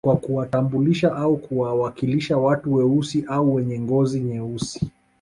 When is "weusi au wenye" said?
2.73-3.79